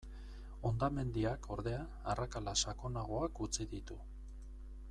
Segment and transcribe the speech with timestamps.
[0.69, 1.83] Hondamendiak, ordea,
[2.15, 4.03] arrakala sakonagoak utzi ditu.